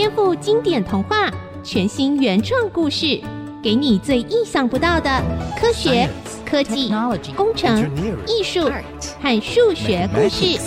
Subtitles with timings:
[0.00, 1.30] 颠覆经典童话，
[1.62, 3.20] 全新原创故事，
[3.62, 5.10] 给你最意想不到的
[5.60, 6.08] 科学、
[6.42, 6.90] 科技、
[7.36, 7.78] 工程、
[8.26, 8.62] 艺术
[9.20, 10.58] 和数学故事，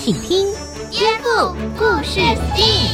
[0.00, 0.44] 请听
[0.90, 2.88] 《颠覆故事 STEAM》。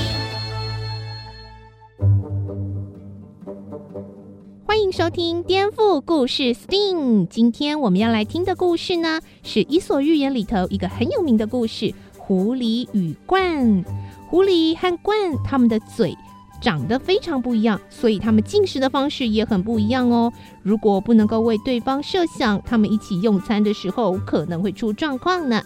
[4.67, 6.97] 欢迎收听《颠覆故事 STEAM》。
[7.27, 11.87] 今天我们要来听的故事呢，是《伊索寓言》里头一个很有名的故事
[12.19, 13.83] 《狐狸与鸛》。
[14.33, 16.17] 狐狸和鹳，它们的嘴
[16.59, 20.33] 长得非常不一样，所以它们进食的方式也很不一样哦。
[20.63, 25.61] 如果不能够为对方设想，他们一起用餐的时候可能会出状况呢。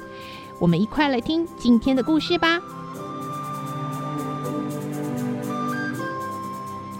[0.60, 2.60] 我们一块来听今天的故事吧。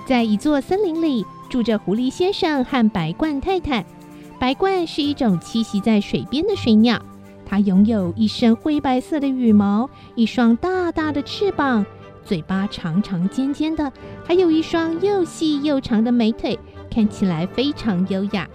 [0.06, 3.84] 在一座森林里，住着狐狸先生和白鹳太太。
[4.38, 7.02] 白鹳是一种栖息在水边的水鸟。
[7.48, 11.86] 它拥有一身灰白色的羽毛，一双大大的翅膀，
[12.24, 13.92] 嘴巴长长尖尖的，
[14.24, 16.58] 还有一双又细又长的美腿，
[16.90, 18.48] 看起来非常优雅。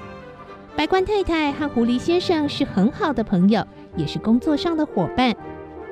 [0.76, 5.34] 白鸛太太和狐狸先生是很好的朋友，也是工作上的伙伴。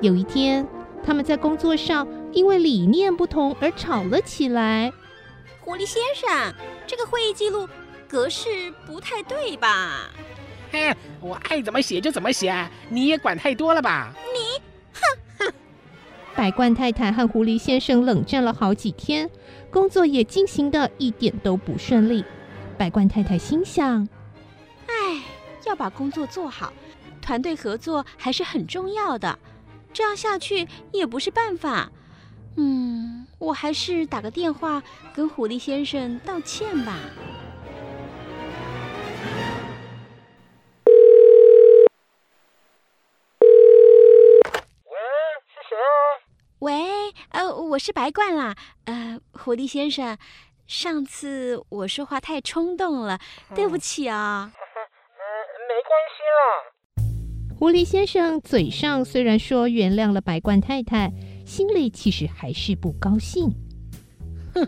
[0.02, 0.66] 有一天，
[1.02, 4.92] 他们在工作上因为理念不同而吵了起来。
[5.60, 6.54] 狐狸先生，
[6.86, 7.68] 这个会议记录
[8.08, 10.10] 格式不太对吧？
[10.70, 14.14] 嘿，我爱怎么写就怎么写，你也管太多了吧？
[14.32, 14.62] 你，
[14.94, 15.00] 哼
[15.38, 15.52] 哼！
[16.36, 19.28] 百冠太太和狐狸先生冷战了好几天，
[19.70, 22.24] 工作也进行的一点都不顺利。
[22.78, 24.08] 百冠太太心想：
[24.86, 25.22] 哎，
[25.66, 26.72] 要把工作做好，
[27.20, 29.38] 团队合作还是很重要的。
[29.92, 31.90] 这样下去也不是办法。
[32.56, 34.82] 嗯，我还是打个电话
[35.14, 36.96] 跟狐狸先生道歉吧。
[47.70, 50.18] 我是白冠啦，呃，狐狸先生，
[50.66, 53.16] 上次我说话太冲动了，
[53.54, 54.50] 对不起啊。
[54.52, 54.58] 嗯，
[55.70, 57.56] 没关系啦。
[57.56, 61.12] 狐狸先生嘴上虽然说原谅了白冠太太，
[61.46, 63.48] 心里其实还是不高兴。
[64.52, 64.66] 哼，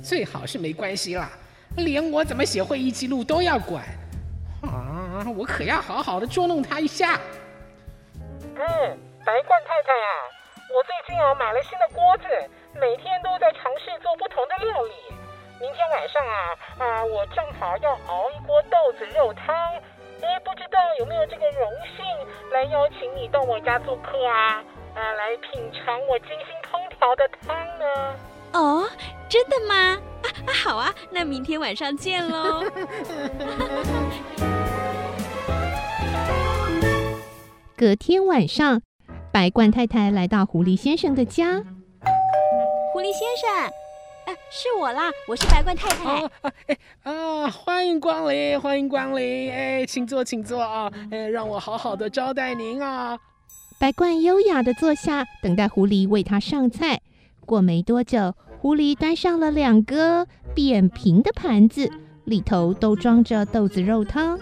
[0.00, 1.32] 最好是没关系啦，
[1.76, 3.84] 连我怎么写会议记录都要管，
[4.62, 7.20] 啊，我可要好好的捉弄他一下。
[8.12, 8.54] 嗯，
[9.26, 10.33] 白冠太太啊。
[10.74, 12.26] 我最近啊买了新的锅子，
[12.74, 14.92] 每天都在尝试做不同的料理。
[15.60, 19.54] 明天晚上啊啊，我正好要熬一锅豆子肉汤。
[20.20, 22.04] 哎，不知道有没有这个荣幸
[22.50, 24.64] 来邀请你到我家做客啊？
[24.96, 28.16] 啊，来品尝我精心烹调的汤呢？
[28.54, 28.90] 哦，
[29.28, 29.74] 真的吗？
[30.24, 32.64] 啊啊，好啊，那明天晚上见喽。
[37.76, 38.82] 隔天晚上。
[39.34, 41.60] 白冠太太来到狐狸先生的家。
[42.92, 43.66] 狐狸先生，
[44.26, 46.22] 啊，是我啦，我是白冠太太。
[46.22, 46.30] 啊，
[46.68, 53.18] 哎，啊，欢迎光临，欢迎光临，哎，请坐，请坐啊，哎，让我好好的招待您啊。
[53.80, 57.00] 白冠优雅的坐下，等待狐狸为他上菜。
[57.44, 61.90] 过没多久，狐狸端上了两个扁平的盘子，
[62.24, 64.38] 里头都装着豆子肉汤。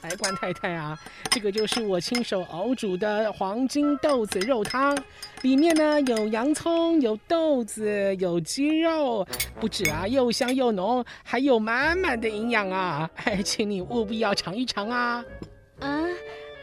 [0.00, 0.98] 白鸛太太啊，
[1.30, 4.96] 这个就是我亲手熬煮的黄金豆子肉汤，
[5.42, 9.26] 里面呢有洋葱、有豆子、有鸡肉，
[9.60, 13.08] 不止啊，又香又浓，还有满满的营养啊！
[13.24, 15.24] 哎，请你务必要尝一尝啊！
[15.80, 15.88] 啊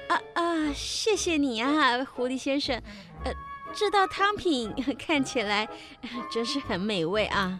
[0.07, 0.73] 啊啊！
[0.73, 2.75] 谢谢你啊，狐狸先生。
[3.23, 3.31] 呃，
[3.75, 5.67] 这道汤品看起来
[6.31, 7.59] 真是很美味啊！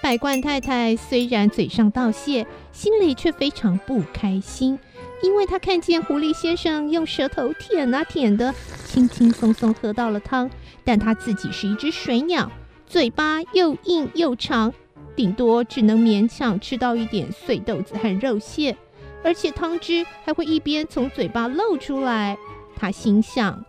[0.00, 4.78] 百冠太太虽然嘴上道谢，心里却非常不开心。
[5.22, 10.48] 因为他看见狐狸先生用舌头舔啊舔的，轻轻松松喝到了汤，
[10.84, 12.50] 但他自己是一只水鸟，
[12.86, 14.72] 嘴巴又硬又长，
[15.16, 18.76] 顶多只能勉强吃到一点碎豆子和肉馅，
[19.24, 22.38] 而且汤汁还会一边从嘴巴漏出来。
[22.76, 23.64] 他心想：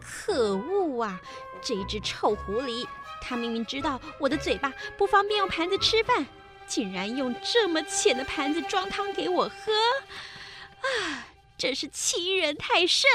[0.00, 1.18] 可恶啊，
[1.62, 2.86] 这只臭狐狸！
[3.22, 6.26] 他明明知道我的嘴巴不方便用盘子吃饭，
[6.66, 9.72] 竟然用这么浅的盘子装汤给我喝。
[10.82, 11.26] 啊，
[11.56, 13.08] 真是欺人太甚！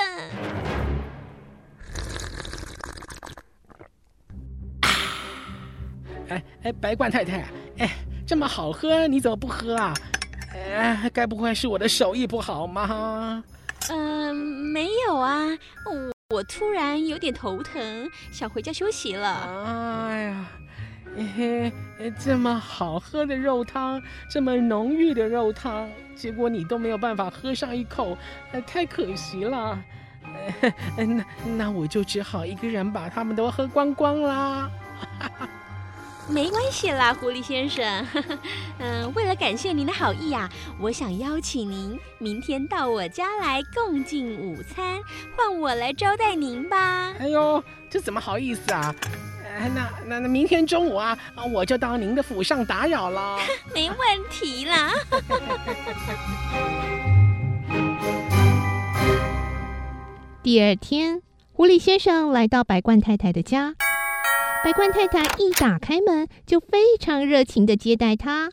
[6.29, 7.45] 哎哎，白罐太太，
[7.77, 7.89] 哎，
[8.25, 9.93] 这么好喝，你怎么不喝啊？
[10.53, 13.43] 哎，该不会是我的手艺不好吗？
[13.89, 15.47] 嗯、呃，没有啊，
[15.85, 20.07] 我，我突然有点头疼，想回家休息了。
[20.09, 20.45] 哎呀。
[21.17, 23.99] 嘿嘿，这么好喝的肉汤，
[24.29, 28.15] 这么浓郁的肉汤，结果你都没有办法喝上一口，
[28.67, 29.83] 太可惜了。
[30.95, 31.25] 那
[31.57, 34.69] 那我就只好一个人把他们都喝光光啦。
[36.29, 38.05] 没关系啦，狐狸先生。
[38.77, 40.47] 嗯，为了感谢您的好意呀，
[40.79, 44.99] 我想邀请您明天到我家来共进午餐，
[45.35, 47.13] 换我来招待您吧。
[47.17, 48.93] 哎呦，这怎么好意思啊？
[49.59, 51.17] 那那那明天中午啊，
[51.51, 53.37] 我就到您的府上打扰了。
[53.73, 53.97] 没问
[54.29, 54.93] 题啦。
[60.43, 61.21] 第二天，
[61.51, 63.75] 狐狸先生来到白鹳太太的家。
[64.63, 68.51] 白鹳太太一打开门，就非常热情的接待他。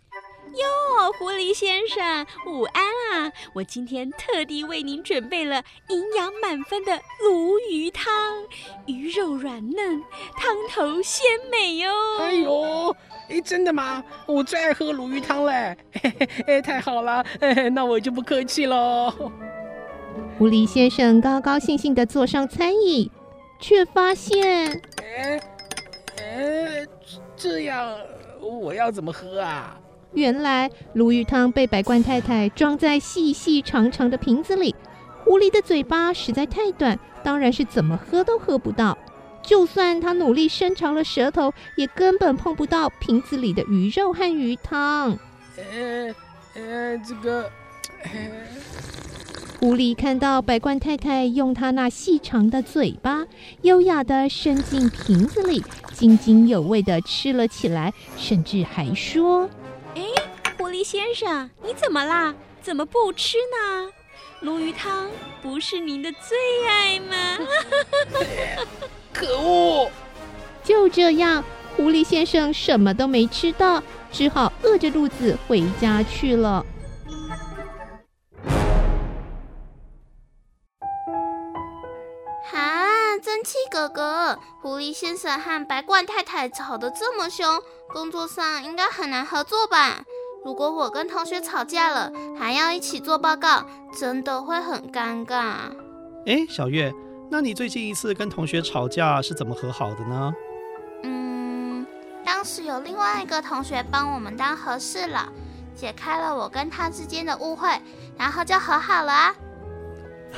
[0.57, 3.33] 哟，狐狸先生，午安啊！
[3.53, 8.05] 我今天特地为您准备了营养满分的鲈鱼汤，
[8.87, 10.03] 鱼肉软嫩，
[10.37, 11.91] 汤头鲜美哟。
[12.21, 12.97] 哎呦，
[13.29, 14.03] 哎，真的吗？
[14.27, 15.77] 我最爱喝鲈鱼汤嘞！
[16.47, 19.13] 哎，太好了，哎， 那我就不客气喽。
[20.39, 23.11] 狐狸先生高高兴兴地坐上餐椅，
[23.59, 25.41] 却发现，哎。
[26.17, 26.87] 哎，
[27.37, 27.99] 这样
[28.41, 29.77] 我要怎么喝啊？
[30.15, 34.75] 原来鲈鱼汤被白罐太太装在细细长长的瓶子里，
[35.25, 38.97] 狐狸的嘴巴实在太短，当然是怎么喝都喝不到。
[39.43, 45.19] 就算他努力伸长了舌头，也根本碰不到瓶子里的鱼肉和鱼汤。
[45.57, 46.15] 呃
[46.55, 47.51] 呃，这个。
[49.61, 53.25] 狐狸看到白罐太太用它那细长的嘴巴，
[53.63, 55.65] 优雅的伸进瓶子里，
[55.95, 59.49] 津津有味的吃了起来，甚至还说
[59.95, 60.03] ：“哎，
[60.59, 62.35] 狐狸先生，你怎么啦？
[62.63, 63.91] 怎么不吃呢？
[64.41, 65.11] 鲈鱼汤
[65.43, 67.39] 不是您的最爱吗？”
[69.13, 69.91] 可恶！
[70.65, 71.45] 就这样，
[71.77, 76.65] 狐狸先生什么都没吃到，只好饿着肚子回家去了。
[83.45, 87.61] 七哥哥，狐狸先生和白鸛太太吵得这么凶，
[87.93, 90.03] 工作上应该很难合作吧？
[90.45, 93.65] 如果我跟同学吵架了，还要一起做报告，
[93.99, 95.75] 真的会很尴尬。
[96.27, 96.93] 哎，小月，
[97.31, 100.35] 那你最近一次跟同学吵架是怎么和好的呢？
[101.03, 101.87] 嗯，
[102.25, 105.21] 当时有另外一个同学帮我们当和事佬，
[105.75, 107.69] 解开了我跟他之间的误会，
[108.19, 109.35] 然后就和好了啊。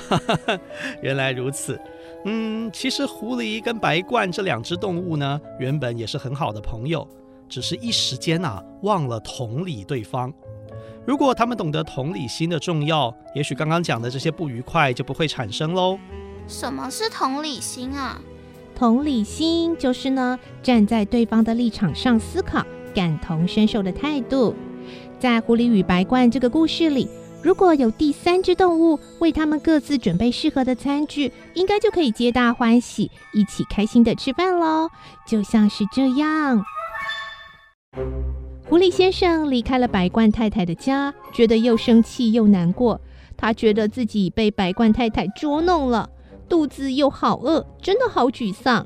[0.08, 0.58] 哈哈，
[1.02, 1.80] 原来如此。
[2.28, 7.06] 嗯，其实狐狸跟白鹳这两只动物呢，原本也是很好的朋友，
[7.48, 10.32] 只是一时间啊忘了同理对方。
[11.06, 15.96] 如果他们懂得同理心的重要，也许刚刚讲的这些不愉快就不会产生喽。
[16.48, 18.20] 什么是同理心啊？
[18.74, 24.52] 同理心就是呢，站在对方的立场上思考，感同身受的态度。
[25.20, 27.08] 在狐狸与白鹳这个故事里。
[27.46, 34.90] 如果有第三只动物为他们各自准备适合的餐具，应该就可以皆大欢喜，一起开心的吃饭喽。
[35.24, 36.64] 就像是这样，
[38.68, 43.00] 狐狸先生离开了白罐太太的家，觉得又生气又难过。
[43.36, 46.10] 他觉得自己被白罐太太捉弄了，
[46.48, 48.84] 肚子又好饿，真的好沮丧。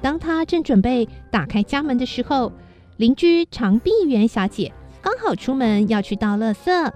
[0.00, 2.52] 当他正准备打开家门的时候，
[2.96, 6.92] 邻居长臂猿小姐刚好出门要去倒垃圾。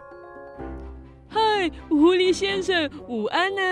[1.37, 3.63] 嗨，狐狸先生，午安呢！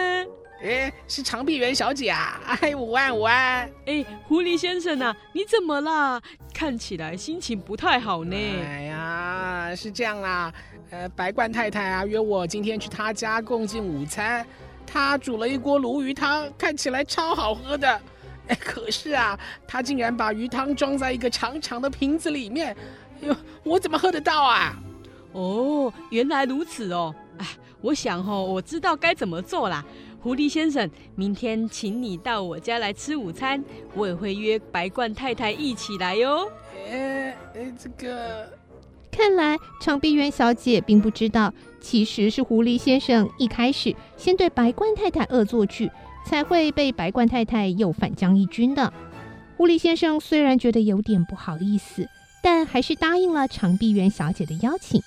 [0.62, 2.38] 哎，是长臂猿小姐啊！
[2.60, 3.66] 哎，午安，午安！
[3.86, 6.20] 哎，狐狸先生呐，你怎么啦？
[6.52, 8.36] 看起来心情不太好呢。
[8.36, 10.52] 哎呀，是这样啊，
[10.90, 14.46] 呃，白冠太太啊约我今天去她家共进午餐，
[14.86, 17.88] 她煮了一锅鲈鱼汤，看起来超好喝的。
[18.48, 22.76] 哎，可是啊，她竟然把鱼汤装在一个长长的瓶子里面，
[23.22, 24.76] 哟，我怎么喝得到啊？
[25.32, 27.14] 哦，原来如此哦。
[27.38, 27.46] 哎，
[27.80, 29.84] 我想哦，我知道该怎么做啦。
[30.20, 33.62] 狐狸先生，明天请你到我家来吃午餐，
[33.94, 36.50] 我也会约白冠太太一起来哟。
[36.90, 38.48] 哎哎，这个，
[39.10, 45.90] 看来长臂猿小姐并不知道，其实是狐狸先生一开始先对白冠太太恶作剧，
[46.24, 48.90] 才会被白冠太太又反将一军的。
[49.58, 52.08] 狐狸先生虽然觉得有点不好意思，
[52.42, 55.02] 但还是答应了长臂猿小姐的邀请。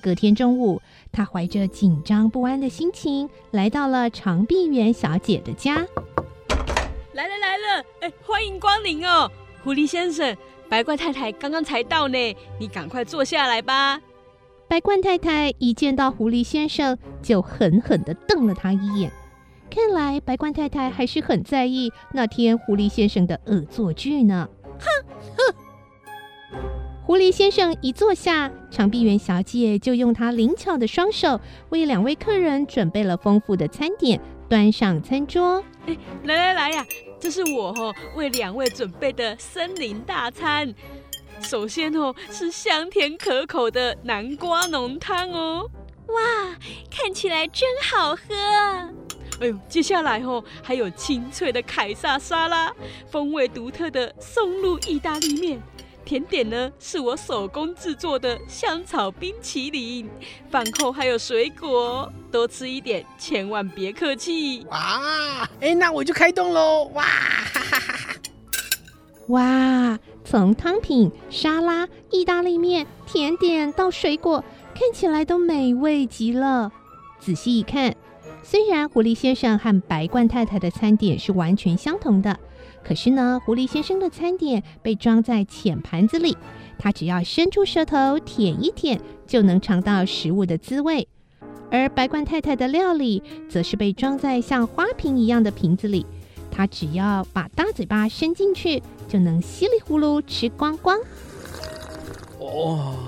[0.00, 5.86] 隔天中午，他怀着紧张不安的心情来到了长臂猿小姐的家。
[7.12, 9.30] 来了来了，哎，欢迎光临哦，
[9.64, 10.36] 狐狸先生，
[10.68, 14.00] 白怪太太刚刚才到呢，你赶快坐下来吧。
[14.68, 19.10] 白冠太太一见到狐狸先生，就狠狠地瞪了他一眼。
[19.70, 24.48] 看来白冠太太还是很在意那天狐狸先生的恶作剧呢。
[24.78, 24.86] 哼
[25.36, 25.37] 哼。
[27.08, 35.64] 狐狸先生一坐下，长臂猿小姐就用她灵巧的双手为两位客人准备了丰富的餐点，端上餐桌。
[35.86, 36.84] 哎，来来来呀，
[37.18, 40.74] 这是我哦为两位准备的森林大餐。
[41.40, 45.66] 首先哦是香甜可口的南瓜浓汤哦，
[46.08, 46.54] 哇，
[46.90, 48.34] 看起来真好喝。
[49.40, 52.70] 哎呦，接下来哦还有清脆的凯撒沙拉，
[53.10, 55.58] 风味独特的松露意大利面。
[56.08, 60.08] 甜点呢，是我手工制作的香草冰淇淋，
[60.50, 64.64] 饭后还有水果，多吃一点，千万别客气。
[64.70, 66.84] 哇，哎，那我就开动喽！
[66.94, 68.14] 哇，哈哈哈哈！
[69.26, 74.42] 哇，从汤品、沙拉、意大利面、甜点到水果，
[74.74, 76.72] 看起来都美味极了。
[77.20, 77.94] 仔细一看，
[78.42, 82.38] 虽然狐狸先生和白罐太太的餐点是完全相同的。
[82.88, 86.34] 可是呢，狐狸先生的餐点被装在浅盘子里，
[86.78, 91.06] 他只要伸出舌头舔一舔，就能尝到食物的滋味；
[91.70, 96.06] 而白鸛太太的料理，则是被装在像花瓶一样的瓶子里，
[96.50, 100.98] 他只要把大嘴巴伸进去，就能稀里呼噜吃光光。
[102.38, 103.07] 哦。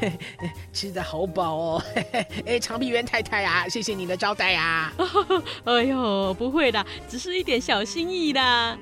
[0.72, 1.82] 吃的好饱哦！
[2.46, 4.92] 哎，长臂猿太太啊，谢谢你的招待啊！
[5.64, 8.40] 哎呦，不会的，只是一点小心意的。
[8.40, 8.78] 啊，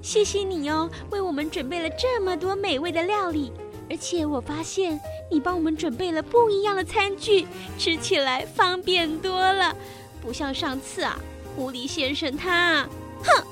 [0.00, 3.52] 谢谢你哦，为我们准备了这么多美味的料理，
[3.90, 4.98] 而且我发现
[5.30, 9.76] 你帮我们准备了不一样的餐具，吃起来方便多了，
[10.22, 11.18] 不像上次啊，
[11.54, 12.88] 狐狸先生他，
[13.22, 13.44] 哼！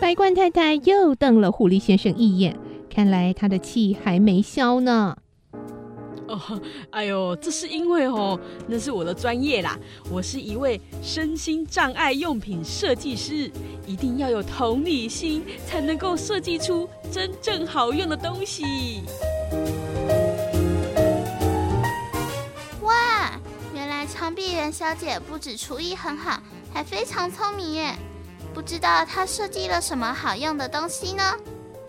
[0.00, 2.58] 白冠太太又瞪了狐狸先生一眼，
[2.90, 5.16] 看来他的气还没消呢。
[6.28, 9.78] 哦， 哎呦，这是因为哦，那是我的专业啦。
[10.10, 13.50] 我是一位身心障碍用品设计师，
[13.86, 19.02] 一定要有同理心，才能够设计出真正好用的东西。
[22.82, 23.30] 哇，
[23.74, 26.40] 原来长臂猿小姐不止厨艺很好，
[26.72, 27.94] 还非常聪明耶！
[28.54, 31.22] 不知道她设计了什么好用的东西呢？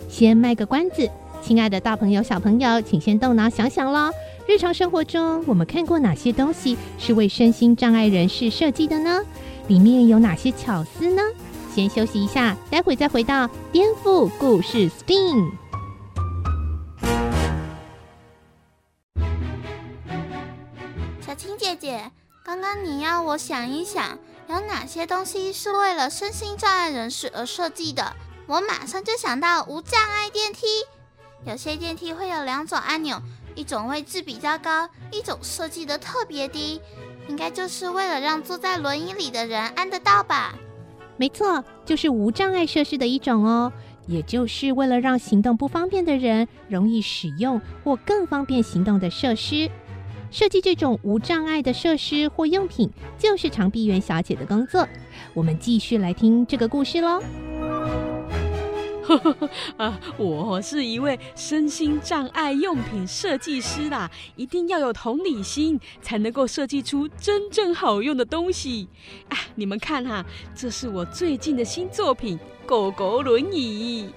[0.09, 1.09] 先卖个关子，
[1.41, 4.11] 亲爱的大朋友、小朋友，请先动脑想想喽。
[4.47, 9.21] 日常生活中，我们看过哪些东西是为身心障碍人士设计的呢？
[9.67, 11.21] 里面有哪些巧思呢？
[11.75, 15.51] 先休息一下，待会再回到颠覆故事 STEAM。
[21.19, 22.09] 小青姐姐，
[22.45, 28.15] 刚刚你要我想一想，有哪些东西是为了身心障碍人士而设计的？
[28.47, 30.65] 我马上就想到无障碍电梯。
[31.45, 33.21] 有些电梯会有两种按钮。
[33.57, 36.79] 一种位置比较高，一种设计得特别低，
[37.27, 40.53] 应该就是为了让坐在轮椅里的人按得到吧？
[41.17, 43.73] 没错，就是无障碍设施的一种哦，
[44.05, 49.67] 也就是为了让行动不方便的人容易使用或更方便行动的设施。
[50.29, 54.87] 设计这种无障碍的设施或用品，就是长臂猿小姐的工作。
[55.33, 57.23] 我们继续来听这个故事喽。
[59.77, 68.87] 啊， 我是一位身心障碍用品设计师啦，一定要有同理心，才能够设计出真正好用的东西。
[69.29, 74.09] 啊，你们看哈，这是我最近的新作品——狗狗轮椅。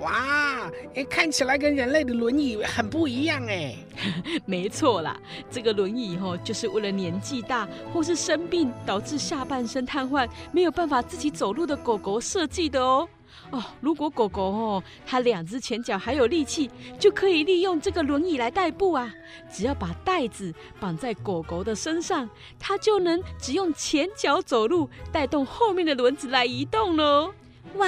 [0.00, 3.74] 哇，哎，看起来跟人类的轮椅很不一样哎。
[4.46, 5.18] 没错啦，
[5.50, 13.08] 这个轮椅吼，就是为了年纪大或是生病导致下半身瘫痪，没有办法自己走路的狗狗设计的哦。
[13.50, 19.10] 哦，如果狗狗哦，它两只前脚还有力气，就可以利用这个轮椅来代步啊。
[19.50, 22.28] 只要把袋子绑在狗狗的身上，
[22.58, 27.32] 它就能只用前脚走路，带动后面的轮子来移动喽。
[27.76, 27.86] 哇，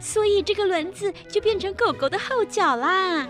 [0.00, 3.28] 所以这个轮子就变成狗狗的后脚啦。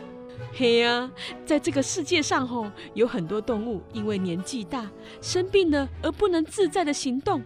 [0.55, 1.11] 嘿呀、啊，
[1.45, 4.91] 在这个世界上吼，有很多动物因为年纪大、
[5.21, 7.43] 生病了而不能自在的行动。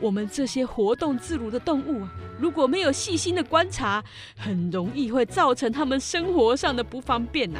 [0.00, 2.12] 我们这些活动自如的动物啊。
[2.38, 4.02] 如果没有细心的观察，
[4.36, 7.58] 很容易会造成他们生活上的不方便呐、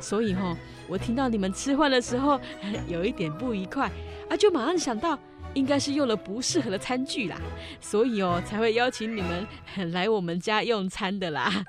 [0.00, 2.38] 所以哈、哦，我听到你们吃饭的时候
[2.88, 3.90] 有一点不愉快
[4.28, 5.18] 啊，就马上想到
[5.54, 7.40] 应该是用了不适合的餐具啦，
[7.80, 9.46] 所以哦才会邀请你们
[9.92, 11.64] 来我们家用餐的啦。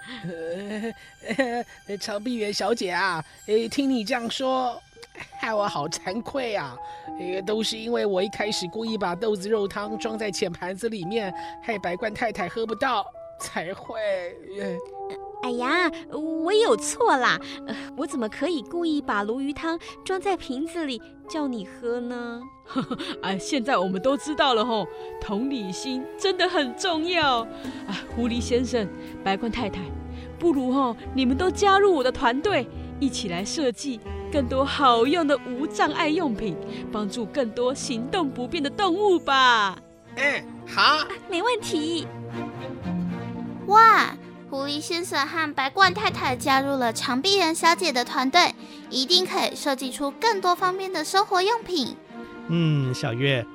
[1.88, 4.82] 呃， 长臂猿小姐啊，诶，听你这样说。
[5.39, 6.78] 害 我好惭愧啊！
[7.20, 13.06] 呃，都是因为我一开始故意把豆子肉汤装在浅盘子里面，害白冠太太喝不到，
[13.39, 14.00] 才会。
[15.42, 17.39] 哎呀，我有错啦！
[17.98, 22.42] 我怎么可以故意把鲈鱼汤装在瓶子里叫你喝呢？
[23.22, 24.86] 啊， 现在我们都知道了吼，
[25.22, 27.39] 同理心真的很重要。
[27.39, 27.48] 啊，
[28.16, 28.88] 狐狸先生、
[29.24, 29.82] 白冠太太，
[30.38, 32.68] 不如吼你们都加入我的团队，
[33.00, 34.00] 一起来设计。
[34.32, 36.56] 更多好用的无障碍用品，
[36.92, 39.78] 帮助更多行动不便的动物吧。
[40.16, 42.08] 嗯，好，没问题。
[43.68, 44.16] 哇，
[44.50, 48.54] 狐狸先生和白鸛太太加入了长臂猿小姐的团队，
[48.90, 51.96] 一定可以设计出更多方便的生活用品。
[52.48, 53.46] 嗯，小月，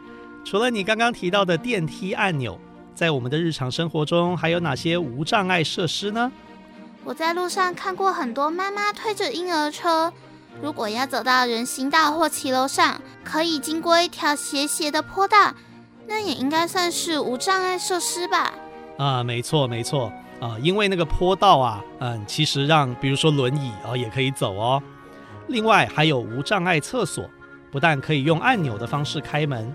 [0.45, 2.59] 除了你刚刚提到的电梯按钮，
[2.95, 6.31] 在我们的日常生活中还有哪些无障碍设施呢？
[7.02, 10.12] 我在路上看过很多妈妈推着婴儿车，
[10.62, 15.54] 如果要走到人行道或骑楼上，可以经过一条斜斜的坡道，
[16.06, 18.52] 那也应该算是无障碍设施吧？
[18.96, 24.82] 啊，没错没错啊，因为那个坡道啊，嗯，其实让比如说轮椅啊也可以走哦。
[25.49, 27.28] 另外还有无障碍厕所，
[27.70, 29.75] 不但可以用按钮的方式开门，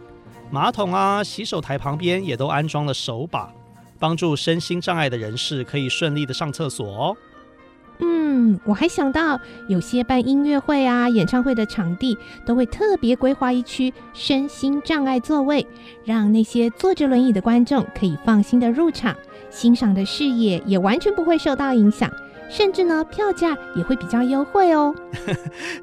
[0.49, 3.51] 马桶啊、洗手台旁边也都安装了手把。
[3.99, 7.17] 帮助身心障碍的人士可以顺利的上厕所哦。
[7.99, 15.65] 嗯，我还想到有些办音乐会啊、演唱会的场地都会特别规划一区身心障碍座位，
[16.05, 19.15] 让那些坐着轮椅的观众可以放心的入场，
[19.49, 22.09] 欣赏的视野也完全不会受到影响，
[22.49, 24.95] 甚至呢，票价也会比较优惠哦。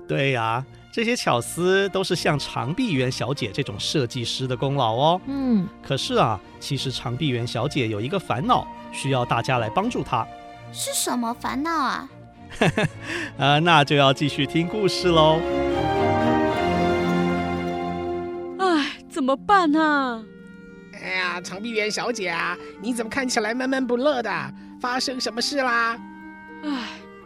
[0.09, 0.67] 对呀、啊。
[0.93, 5.21] 这些巧思都是像长臂猿小姐这种设计师的功劳哦。
[5.27, 10.27] 嗯，可是啊，其实长臂猿小姐有一个烦恼，需要大家来帮助她。
[10.73, 12.09] 是什么烦恼啊？
[13.39, 15.41] 呃，那就要继续听故事喽。
[18.59, 20.25] 哎，怎么办呢？
[20.95, 24.31] 哎呀，长臂猿小姐啊，你怎么看起来闷闷不乐的？
[24.81, 25.99] 发生什么事啦？
[26.63, 26.71] 哎。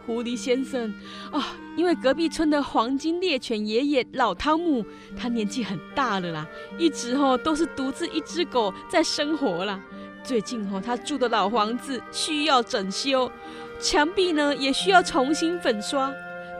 [0.03, 0.91] 狐狸先生，
[1.31, 1.39] 哦，
[1.77, 4.83] 因为隔壁村的黄金猎犬爷爷老汤姆，
[5.15, 6.45] 他年纪很大了啦，
[6.79, 9.79] 一直哦都是独自一只狗在生活啦。
[10.23, 13.31] 最近哦，他住的老房子需要整修，
[13.79, 16.13] 墙壁呢也需要重新粉刷，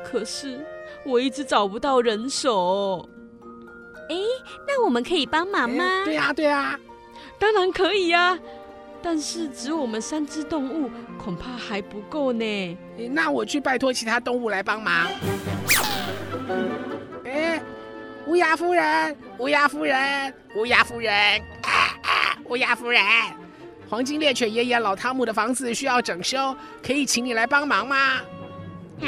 [0.03, 0.59] 可是
[1.05, 3.07] 我一直找不到人手。
[4.09, 4.15] 哎，
[4.67, 6.03] 那我们可以帮忙吗？
[6.05, 6.79] 对呀，对呀，
[7.39, 8.37] 当然可以呀。
[9.03, 10.87] 但是只有我们三只动物
[11.17, 12.77] 恐怕还不够呢。
[13.09, 15.07] 那我去拜托其他动物来帮忙。
[17.25, 17.59] 哎，
[18.27, 21.11] 乌鸦夫人，乌鸦夫人，乌鸦夫人，
[21.63, 23.01] 啊啊，乌鸦夫人，
[23.91, 28.21] 黄金猎犬爷爷老汤姆的房子需要整修，可以请你来帮忙吗？
[29.01, 29.05] 啊，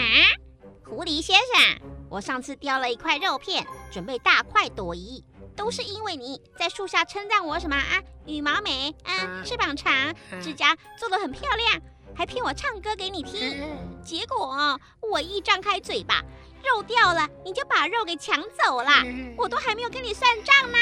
[0.83, 5.23] 狐狸先生，我上次叼了一块肉片，准备大快朵颐。
[5.55, 8.01] 都是因为你在树下称赞我什么啊？
[8.25, 11.81] 羽毛美，啊，翅膀长，指甲做得很漂亮，
[12.13, 13.65] 还骗我唱歌给你听。
[14.03, 14.77] 结果
[15.09, 16.21] 我一张开嘴巴，
[16.61, 18.91] 肉掉了，你就把肉给抢走了，
[19.37, 20.77] 我都还没有跟你算账呢。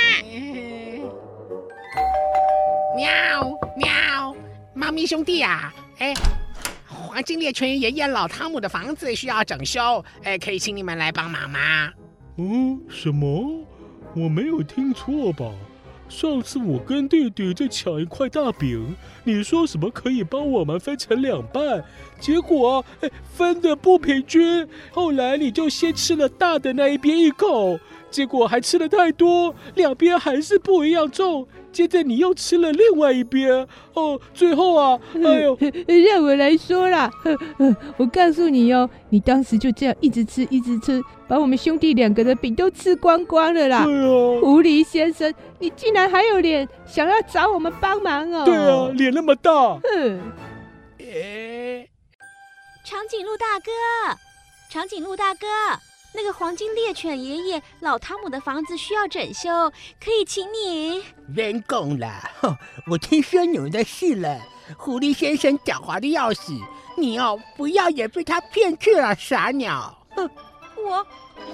[2.96, 3.10] 喵
[3.78, 4.36] 喵，
[4.74, 6.14] 猫咪兄弟啊，哎，
[6.88, 11.90] 黄金猎犬爷爷老汤姆的房子需要整修，哎，可以请你们来帮忙吗？
[12.38, 13.66] 嗯，什么？
[14.14, 15.50] 我没有听错吧？
[16.10, 21.82] 上次我跟弟弟在抢一块大饼，你说什么可以帮我们分成两半，
[22.20, 22.84] 结果
[23.34, 27.80] 分的不平均，后来你就先吃了大的那一边一口，
[28.12, 31.48] 结果还吃了太多，两边还是不一样重。
[31.72, 35.58] 接着你又吃了另外一边，哦，最后啊，哎呦，
[36.06, 37.10] 让我来说啦，
[37.96, 43.86] 我告诉你哦，你当时就这样一直吃，一直吃，把我们兄弟两个的饼都吃光光了啦。
[43.86, 48.44] 对啊，狐狸先生，你竟然还有脸想要找我们帮忙哦？
[48.44, 49.80] 对啊，脸那么大。
[49.96, 50.20] 嗯，
[50.98, 51.90] 诶，
[52.84, 53.72] 长颈鹿大哥，
[54.70, 55.48] 长颈鹿大哥。
[56.14, 59.50] 那个黄金猎犬爷爷老汤姆的房子需要整修，
[60.04, 61.04] 可以请你。
[61.34, 62.10] 人工了，
[62.42, 62.58] 哼！
[62.88, 64.40] 我听说你们的事了。
[64.78, 66.54] 狐狸先生狡猾的要死，
[66.98, 69.98] 你哦，不要也被他骗去了，傻鸟！
[70.16, 70.30] 哼！
[70.78, 71.06] 我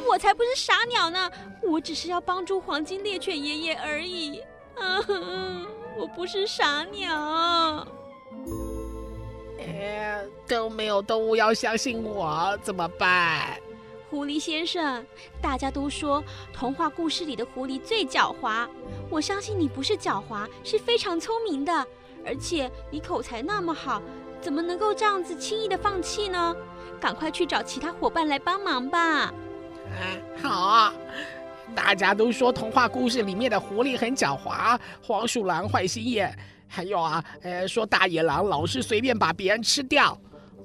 [0.08, 1.30] 我才不是傻鸟呢，
[1.62, 4.42] 我只是要帮助黄金猎犬爷爷而已。
[4.76, 5.66] 嗯，
[5.98, 7.88] 我不是傻鸟。
[9.60, 13.60] 哎，都没有动物要相信我，怎么办？
[14.10, 15.06] 狐狸先生，
[15.42, 18.66] 大家都说童话故事里的狐狸最狡猾。
[19.10, 21.86] 我相信你不是狡猾，是非常聪明的，
[22.26, 24.02] 而且你口才那么好，
[24.40, 26.56] 怎么能够这样子轻易的放弃呢？
[27.02, 29.00] 赶快去找其他伙伴来帮忙吧。
[29.00, 29.34] 啊，
[30.42, 30.94] 好啊！
[31.76, 36.34] 大家都说童话故事里面的狐狸很狡猾，黄鼠狼坏心眼，
[36.66, 40.18] 还有啊，呃，说大野狼老是随便把别人吃掉。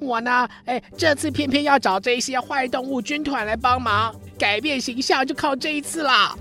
[0.03, 6.37] 我呢，哎，这次偏偏要找这些坏动物军团来帮忙，改变形象就靠这一次了。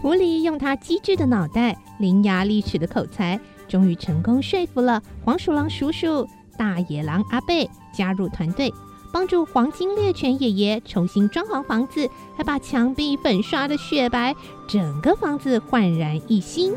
[0.00, 8.72] 狐狸用他机智的脑袋、伶牙俐齿的口才，终于成功说服了黄鼠狼叔叔、大野狼阿贝加入团队，
[9.12, 14.34] 帮助黄金猎犬爷爷重新装潢房子，还把墙壁粉刷的雪白，
[14.68, 16.72] 整个房子焕然一新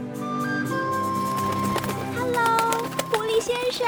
[3.12, 3.56] 狐狸先。
[3.71, 3.88] 生、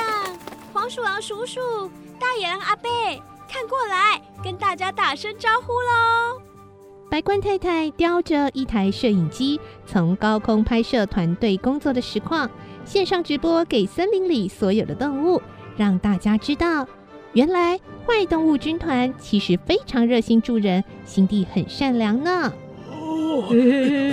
[0.83, 1.61] 黄鼠狼叔叔、
[2.19, 2.89] 大野狼阿贝，
[3.49, 6.41] 看过来，跟大家打声招呼喽！
[7.09, 12.49] 白冠太太叼着一台摄影机，从高空拍摄团队工作的实况，
[12.83, 15.41] 线上直播给森林里所有的动物，
[15.77, 16.85] 让大家知道，
[17.31, 22.51] 原来坏动物军团其实非常热心助人，心地很善良呢。
[22.91, 23.41] 哦，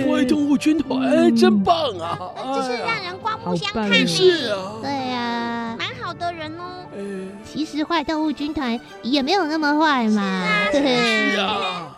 [0.07, 2.17] 坏动物军团真棒啊！
[2.55, 4.07] 真是让人刮目相看呢。
[4.07, 5.30] 是啊，对呀，蛮
[6.11, 6.85] 好的人哦。
[6.93, 10.45] 嗯其实坏动物军团也没有那么坏嘛。
[10.69, 11.95] 是啊。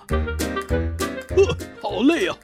[1.35, 2.37] 呵， 好累啊！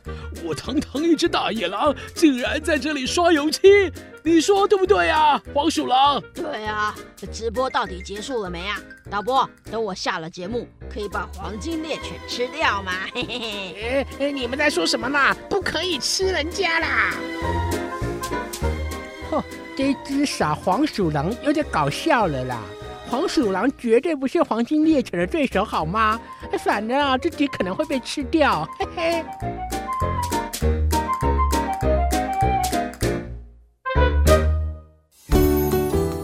[0.44, 3.92] 我堂堂一只大野狼，竟然在这里刷油漆，
[4.24, 6.20] 你说对不对呀，黄鼠狼？
[6.34, 8.80] 对啊，这直播到底结束了没啊？
[9.12, 12.94] 导播，等我下了节目，可以把黄金猎犬吃掉吗？
[13.14, 14.08] 嘿嘿嘿。
[14.20, 15.20] 哎，你们在说什么呢？
[15.48, 17.14] 不可以吃人家啦！
[19.30, 19.44] 哼，
[19.80, 22.60] 这只傻黄鼠狼有点搞笑了啦。
[23.10, 26.20] 黄鼠狼绝对不是黄金猎犬的对手，好吗？
[26.66, 28.68] 反正啊，自己可能会被吃掉。
[28.78, 29.24] 嘿嘿。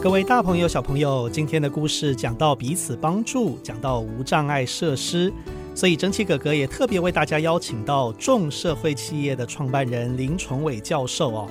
[0.03, 5.31] 各位大朋友、小朋友，今天的故事讲到彼此帮助，讲到无障碍设施，
[5.73, 11.49] 所以珍奇哥哥也特别为大家邀请到众社会企业的创办人林崇伟教授哦。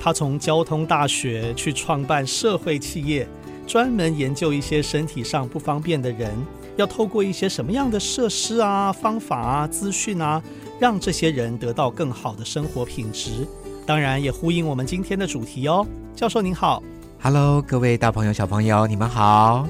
[0.00, 3.28] 他从交通大学去创办社会企业。
[3.66, 6.34] 专门研究一些身体上不方便的人，
[6.76, 10.42] 要透过一些什么样的设施啊、方法啊、资讯啊，
[10.80, 13.46] 让这些人得到更好的生活品质。
[13.86, 15.86] 当然，也呼应我们今天的主题哦。
[16.16, 16.82] 教授您好
[17.22, 19.68] ，Hello，各位大朋友、小朋友，你们好。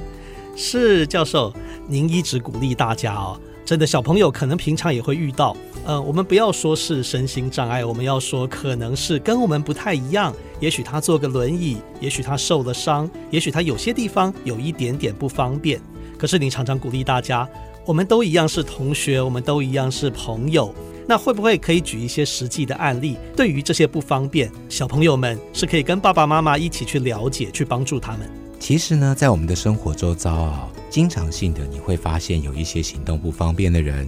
[0.55, 1.53] 是教授，
[1.87, 3.39] 您一直鼓励大家哦。
[3.63, 10.33] 真的，小朋友可能平常也会遇到，呃，我们不要说是身心障碍，我们要说可能是跟我们不太一样。
[10.59, 15.81] 也许他坐个轮椅，也许他受了伤，也许他有些地方有一点点不方便。
[16.19, 17.49] 可是你常常鼓励大家，
[17.83, 20.73] 我们都一样是同学，我们都一样是朋友。
[21.07, 23.17] 那会不会可以举一些实际的案例？
[23.35, 28.29] 对于这些不方便，小朋友们是可以跟爸爸妈妈一起去了解，去帮助他们。
[28.59, 34.07] 其实呢，在我们的生活周遭啊，经常性的你会发现有一些行动不方便的人。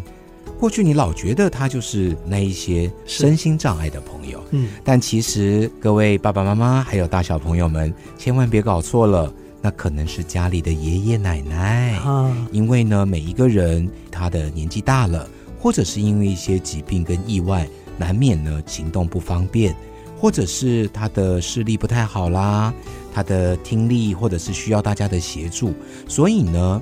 [0.63, 9.30] 过去你老觉得他就是那一些身心障碍的朋友，嗯，但其实各位爸爸妈妈还有大小朋友们，千万别搞错了，
[9.62, 12.34] 那可能是家里的爷爷奶奶啊。
[12.54, 19.76] 因为呢，每一个人他的年纪大了，或者是因为一些疾病跟意外，难免呢行动不方便，
[20.17, 22.73] 或者是他的视力不太好啦。
[23.13, 25.73] 他的听力，或者是需要大家的协助，
[26.08, 26.82] 所以呢，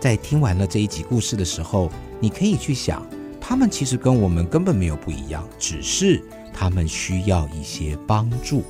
[0.00, 3.06] 在听完了这一集故事的时候，你可以去想，
[3.48, 8.62] 他们其实跟我们根本没有不一样，只是他们需要一些帮助。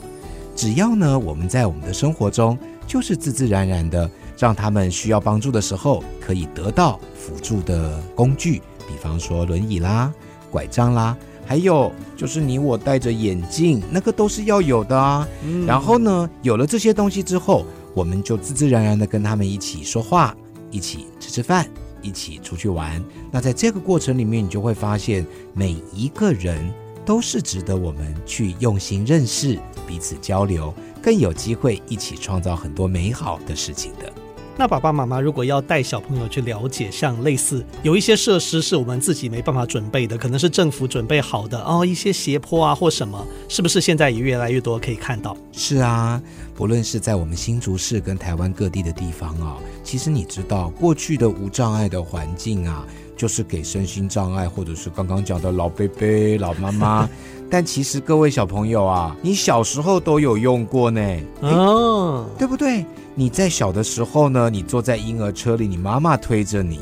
[0.55, 10.14] 只要呢，我们在我们的生活中，就是自自然然的让他们需要帮助的时候，可以得到辅助的工具，比方说轮椅啦、
[10.49, 11.17] 拐杖啦。
[11.45, 15.27] 还有就是你我戴着眼镜，那个都是要有的啊。
[15.67, 17.64] 然后呢，有了这些东西之后，
[17.95, 20.37] 我们就自自然然的跟他们一起说话，
[20.71, 21.69] 一起吃吃饭，
[22.03, 23.03] 一起出去玩。
[23.31, 26.73] 那在这个过程里面，你就会发现每一个人
[27.05, 34.13] 都是值得我们去用心认识、彼此交流，更有机会一起创造很多美好的事情的。
[34.61, 45.37] 那爸爸妈妈如果要带小朋友去了解，像类似有一些设施是我们自己没办法准备的，可能是政府准备好的哦，一些斜坡啊或什么，是不是现在也越来越多可以看到？
[45.53, 46.21] 是啊，
[46.57, 52.85] 不论是在我们新竹市跟台湾各地的地方啊，其实你知道过去的无障碍的环境啊，
[53.18, 56.07] 就是给身心障碍或者是刚刚讲的老伯伯、
[56.38, 57.11] 老妈妈，
[57.50, 61.00] 但其实各位小朋友啊，你小时候都有用过呢，
[61.40, 62.87] 哦，对不对？
[63.16, 66.78] 你在小的时候呢，你坐在婴儿车里，你妈妈推着你，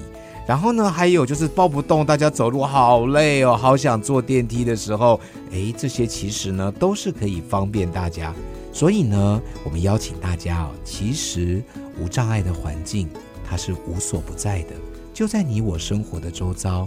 [0.46, 5.18] 然后呢，还有就是抱不动，大家走路好累哦，好想坐电梯的时候，
[5.52, 8.34] 诶，这些其实呢都是可以方便大家。
[8.70, 11.64] 所以呢，我们邀请大家哦，其实
[11.98, 13.08] 无障碍的环境
[13.48, 14.74] 它是无所不在的，
[15.16, 16.86] 就在你我生活的周遭。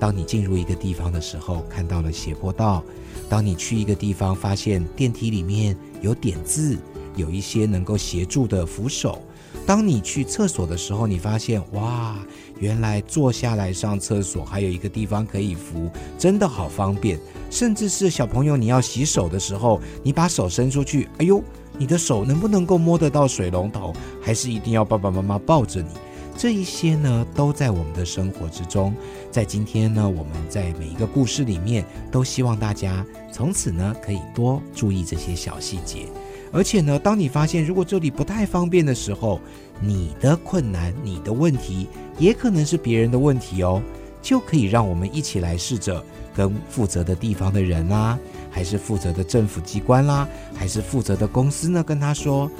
[0.00, 2.82] 当你进入一个地方的时候，看到了斜坡道；
[3.28, 6.78] 当你去一个地方，发现电梯里面有点字。
[7.16, 9.20] 有一些能够协助的扶手。
[9.66, 12.16] 当你去厕所的时候，你发现哇，
[12.58, 17.18] 原来坐下来上厕所还有一个地方可以扶，真的好方便。
[17.50, 21.42] 甚至是小朋友，你要洗手的时候，你把手伸出去，哎呦，
[21.76, 23.92] 你的手能不能够摸得到水龙头？
[24.22, 25.88] 还是一定要爸爸妈妈抱着你？
[26.36, 28.94] 这一些呢，都在我们的生活之中。
[29.30, 36.06] 在今天呢，我们在每一个故事里面，都希望大家从此呢，可以多注意这些小细节。
[36.52, 39.40] 而且呢，当你发现如果这里不太方便的时候，
[39.80, 43.82] 你的困难、你的问题也可能是别人的问题哦，
[44.20, 48.18] 就可以让我们一起来试着跟负责的地方的人啦，
[48.50, 52.50] 还是负责的政府机关啦，还是负责的公司呢，跟他说，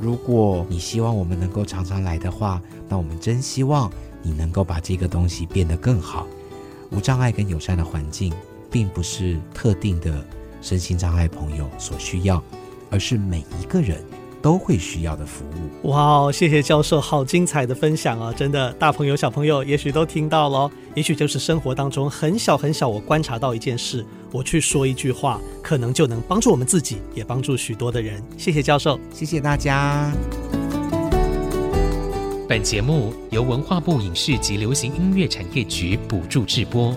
[0.00, 6.26] 如果你希望我们能够常常来的话，那我们真希望你能够把这个东西变得更好。
[6.90, 8.32] 无障碍跟友善的环境，
[8.70, 10.24] 并不是特定的
[10.62, 12.42] 身心障碍朋友所需要。
[12.92, 14.02] 而是每一个人
[14.42, 15.90] 都会需要的服务。
[15.90, 18.32] 哇，谢谢教授，好精彩的分享啊！
[18.32, 28.22] 真的，大朋友小朋友也许都听到了，也许就是生活当中很小很小，我观察到一件事，我去说一句话，可能就能帮助我们自己，也帮助许多的人。
[28.36, 30.12] 谢谢教授，谢谢大家。
[32.48, 36.92] 本节目由文化部影视及流行音乐产业局补助制播。